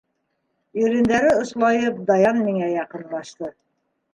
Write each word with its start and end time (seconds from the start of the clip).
—Ирендәре 0.83 1.33
ослайып, 1.41 1.99
Даян 2.09 2.41
миңә 2.49 2.71
яҡынлашты. 2.73 3.53